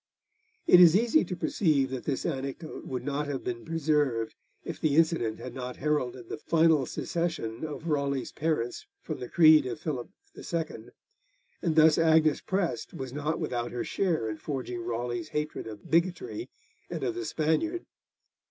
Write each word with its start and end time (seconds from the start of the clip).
"'It 0.73 0.79
is 0.79 0.95
easy 0.95 1.23
to 1.25 1.35
perceive 1.35 1.91
that 1.91 2.05
this 2.05 2.25
anecdote 2.25 2.87
would 2.87 3.03
not 3.05 3.27
have 3.27 3.43
been 3.43 3.63
preserved 3.63 4.33
if 4.63 4.81
the 4.81 4.95
incident 4.95 5.37
had 5.37 5.53
not 5.53 5.75
heralded 5.77 6.27
the 6.27 6.39
final 6.39 6.87
secession 6.87 7.63
of 7.63 7.85
Raleigh's 7.87 8.31
parents 8.31 8.87
from 9.03 9.19
the 9.19 9.29
creed 9.29 9.67
of 9.67 9.79
Philip 9.79 10.09
II., 10.35 10.89
and 11.61 11.75
thus 11.75 11.99
Agnes 11.99 12.41
Prest 12.41 12.95
was 12.95 13.13
not 13.13 13.39
without 13.39 13.71
her 13.71 13.83
share 13.83 14.27
in 14.27 14.37
forging 14.37 14.83
Raleigh's 14.83 15.29
hatred 15.29 15.67
of 15.67 15.91
bigotry 15.91 16.49
and 16.89 17.03
of 17.03 17.13
the 17.13 17.23
Spaniard. 17.23 17.85